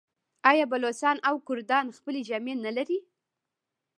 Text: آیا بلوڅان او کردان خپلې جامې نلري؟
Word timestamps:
آیا 0.49 0.65
بلوڅان 0.71 1.17
او 1.29 1.35
کردان 1.47 1.85
خپلې 1.97 2.21
جامې 2.27 2.53
نلري؟ 2.65 2.99